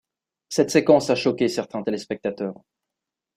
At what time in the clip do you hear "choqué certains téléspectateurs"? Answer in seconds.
1.15-2.63